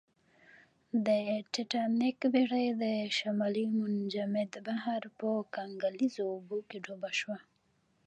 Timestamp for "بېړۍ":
2.33-2.67